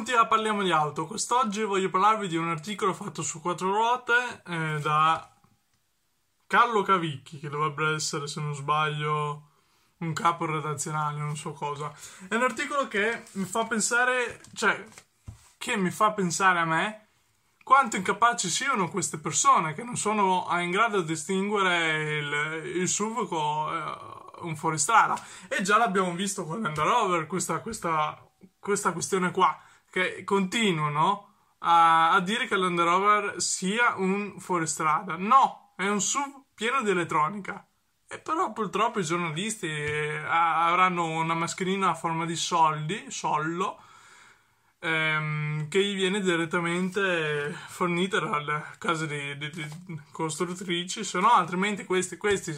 [0.00, 1.06] benvenuti a Parliamo di Auto.
[1.06, 5.30] Quest'oggi voglio parlarvi di un articolo fatto su quattro ruote eh, da
[6.46, 9.48] Carlo Cavicchi, che dovrebbe essere, se non sbaglio,
[9.98, 11.92] un capo redazionale, non so cosa.
[12.28, 14.82] È un articolo che mi fa pensare, cioè,
[15.58, 17.08] che mi fa pensare a me
[17.62, 23.28] quanto incapaci siano queste persone che non sono in grado di distinguere il, il SUV
[23.28, 25.22] con eh, un fuoristrada.
[25.48, 28.18] E già l'abbiamo visto con l'Under Rover, questa, questa
[28.60, 29.58] questa questione qua,
[29.90, 35.16] che continuano a, a dire che l'Land Rover sia un fuoristrada.
[35.16, 37.64] No, è un SUV pieno di elettronica.
[38.06, 43.80] E però purtroppo i giornalisti eh, avranno una mascherina a forma di soldi, sollo,
[44.80, 51.84] ehm, che gli viene direttamente fornita dalle case di, di, di costruttrici, se no altrimenti
[51.84, 52.52] questi, questi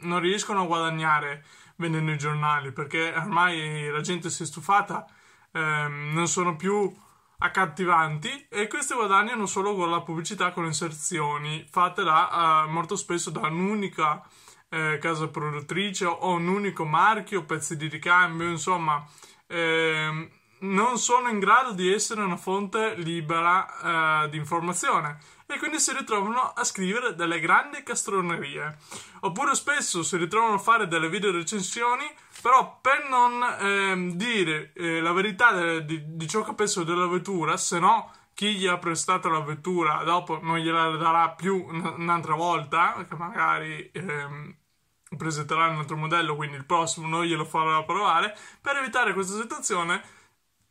[0.00, 1.44] non riescono a guadagnare
[1.76, 5.06] vendendo i giornali perché ormai la gente si è stufata
[5.52, 6.92] ehm, non sono più
[7.40, 13.30] accattivanti e questi guadagnano solo con la pubblicità con inserzioni fatte da, uh, molto spesso
[13.30, 14.22] da un'unica
[14.70, 19.02] eh, casa produttrice o un unico marchio, pezzi di ricambio, insomma,
[19.46, 20.28] ehm,
[20.60, 25.18] non sono in grado di essere una fonte libera eh, di informazione
[25.50, 28.76] e quindi si ritrovano a scrivere delle grandi castronerie.
[29.20, 32.04] Oppure spesso si ritrovano a fare delle video recensioni,
[32.42, 37.06] però per non eh, dire eh, la verità de- di-, di ciò che penso della
[37.06, 42.34] vettura, se no chi gli ha prestato la vettura dopo non gliela darà più un'altra
[42.34, 44.54] volta, perché magari ehm,
[45.16, 50.02] presenterà un altro modello, quindi il prossimo non glielo farà provare, per evitare questa situazione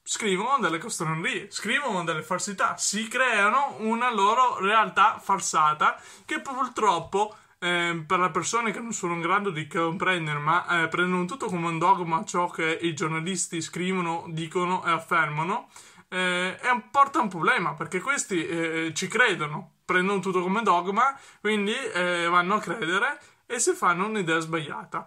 [0.08, 8.04] scrivono delle castronerie, scrivono delle falsità, si creano una loro realtà falsata che purtroppo eh,
[8.08, 11.68] per le persone che non sono in grado di comprendere, ma eh, prendono tutto come
[11.68, 15.68] un dogma ciò che i giornalisti scrivono, dicono e affermano,
[16.08, 21.20] eh, è un, porta un problema perché questi eh, ci credono, prendono tutto come dogma,
[21.42, 25.06] quindi eh, vanno a credere e si fanno un'idea sbagliata.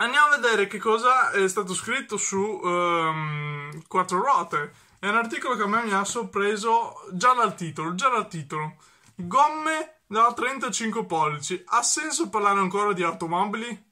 [0.00, 4.72] Andiamo a vedere che cosa è stato scritto su um, Quattro Ruote.
[5.00, 8.76] È un articolo che a me mi ha sorpreso già dal titolo, già dal titolo.
[9.16, 11.60] Gomme da 35 pollici.
[11.66, 13.86] Ha senso parlare ancora di automobili?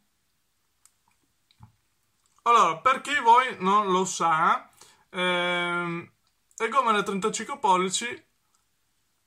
[2.42, 4.70] Allora, per chi voi non lo sa,
[5.10, 6.10] ehm,
[6.56, 8.24] le gomme da 35 pollici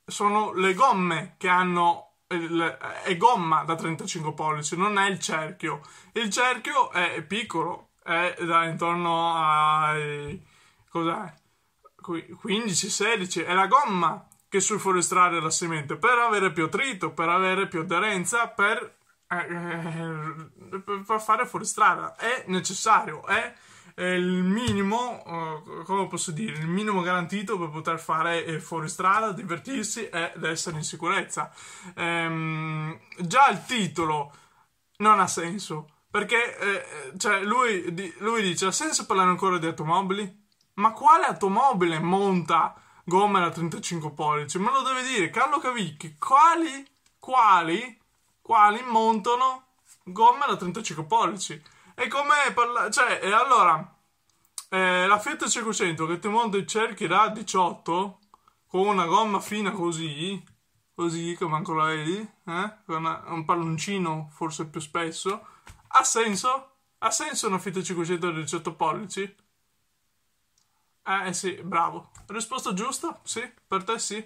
[0.06, 5.81] sono le gomme che hanno è gomma da 35 pollici, non è il cerchio.
[6.12, 10.39] Il cerchio è piccolo, è da intorno ai
[10.89, 11.34] cos'è?
[12.01, 17.68] 15-16, è la gomma che sul fuoristrada la semente per avere più attrito, per avere
[17.68, 18.97] più aderenza, per,
[19.28, 22.16] eh, eh per fare fuoristrada.
[22.16, 23.53] È necessario, è
[23.95, 30.07] il minimo, uh, come posso dire, il minimo garantito per poter fare eh, fuoristrada, divertirsi
[30.07, 31.51] ed essere in sicurezza.
[31.95, 34.33] Ehm, già il titolo
[34.97, 39.67] non ha senso, perché eh, cioè lui, di, lui dice, ha senso parlare ancora di
[39.67, 40.47] automobili?
[40.75, 42.73] Ma quale automobile monta
[43.03, 44.57] gomme da 35 pollici?
[44.59, 46.88] Me lo deve dire Carlo Cavicchi, quali,
[47.19, 48.00] quali,
[48.41, 49.66] quali montano
[50.03, 51.61] gomme da 35 pollici?
[52.02, 52.90] E come parlare?
[52.92, 53.78] Cioè, e allora,
[54.70, 58.20] eh, la Fiat 500 che ti monta cerchi da 18
[58.68, 60.42] con una gomma fina così,
[60.96, 62.74] così come ancora vedi, eh?
[62.86, 65.46] con una, un palloncino forse più spesso,
[65.88, 66.76] ha senso?
[67.00, 69.36] Ha senso una Fiat 500 da 18 pollici?
[71.06, 72.12] Eh sì, bravo.
[72.28, 73.20] Risposta giusta?
[73.24, 74.26] Sì, per te sì.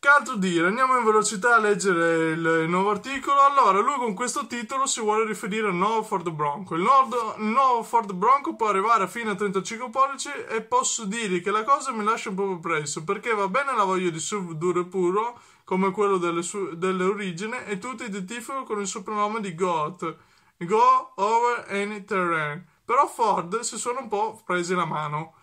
[0.00, 0.66] Che altro dire?
[0.66, 3.38] Andiamo in velocità a leggere il, nuovo articolo.
[3.42, 6.74] Allora, lui con questo titolo si vuole riferire al nuovo Ford Bronco.
[6.74, 11.42] Il nuovo, il nuovo Ford Bronco può arrivare fino a 35 pollici e posso dire
[11.42, 14.52] che la cosa mi lascia un po' perplesso perché va bene la voglia di SUV
[14.52, 19.40] duro e puro come quello delle, su- delle origini e tutti identificano con il soprannome
[19.42, 20.16] di GOAT.
[20.60, 22.66] Go over any terrain.
[22.86, 25.34] Però Ford si sono un po' presi la mano.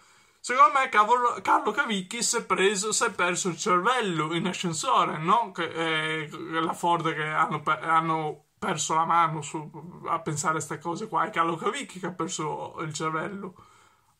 [0.47, 5.17] Secondo me cavolo, Carlo Cavicchi si è, preso, si è perso il cervello in ascensore,
[5.17, 5.51] no?
[5.51, 6.29] Che, eh,
[6.61, 9.69] la Ford che hanno, hanno perso la mano su,
[10.05, 11.25] a pensare a queste cose qua.
[11.25, 13.55] È Carlo Cavicchi che ha perso il cervello.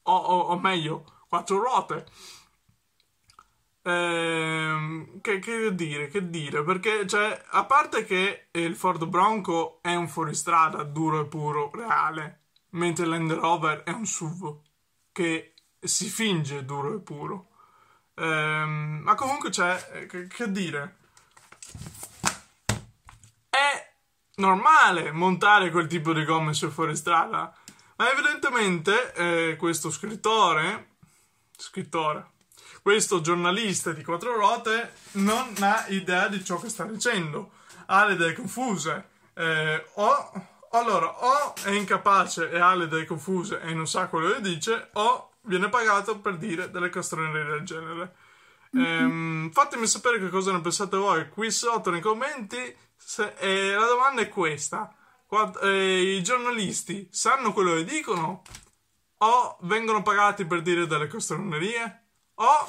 [0.02, 2.06] O, o, o meglio, quattro ruote.
[3.84, 6.62] Ehm, che, che, dire, che dire?
[6.62, 12.48] Perché, cioè, a parte che il Ford Bronco è un fuoristrada duro e puro, reale,
[12.72, 14.60] mentre l'End Rover è un SUV
[15.14, 17.48] che si finge duro e puro.
[18.16, 20.98] Ehm, ma comunque c'è, che, che dire,
[23.50, 23.94] è
[24.36, 27.56] normale montare quel tipo di gomme sul fuoristrada.
[27.98, 30.96] Ma evidentemente eh, questo scrittore,
[31.58, 32.32] scrittore,
[32.84, 37.52] questo giornalista di quattro ruote non ha idea di ciò che sta dicendo,
[37.88, 39.10] ha le idee confuse.
[39.34, 40.32] Eh, o,
[40.72, 44.90] allora, o è incapace e ha le idee confuse e non sa quello che dice,
[44.94, 48.16] o viene pagato per dire delle castronerie del genere.
[48.74, 52.76] Ehm, fatemi sapere che cosa ne pensate voi qui sotto nei commenti.
[52.96, 54.94] Se, eh, la domanda è questa:
[55.26, 58.44] Quant- eh, I giornalisti sanno quello che dicono?
[59.20, 62.04] O vengono pagati per dire delle castronerie?
[62.36, 62.68] O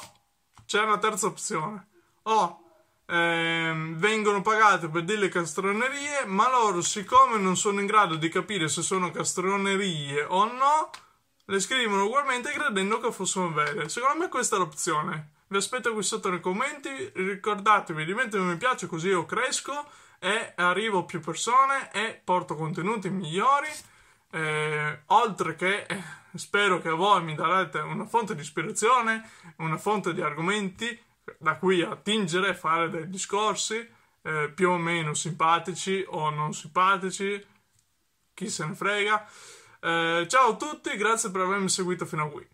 [0.65, 1.87] c'è una terza opzione:
[2.23, 2.63] o
[3.05, 8.67] ehm, vengono pagati per dire castronerie, ma loro, siccome non sono in grado di capire
[8.67, 10.89] se sono castronerie o no,
[11.49, 13.89] le scrivono ugualmente credendo che fossero vere.
[13.89, 15.31] Secondo me questa è l'opzione.
[15.47, 17.11] Vi aspetto qui sotto nei commenti.
[17.13, 22.21] Ricordatevi di mettere un mi piace così io cresco e arrivo a più persone e
[22.23, 23.67] porto contenuti migliori.
[24.31, 26.03] Eh, oltre che eh,
[26.35, 31.01] spero che voi mi darete una fonte di ispirazione, una fonte di argomenti
[31.39, 33.89] da cui attingere e fare dei discorsi
[34.21, 37.43] eh, più o meno simpatici o non simpatici,
[38.35, 39.27] chi se ne frega.
[39.81, 42.45] Eh, ciao a tutti, grazie per avermi seguito fino a qui.